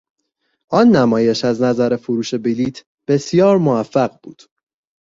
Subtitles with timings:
[0.69, 4.41] آن نمایش از نظر فروش بلیط بسیار موفق بود.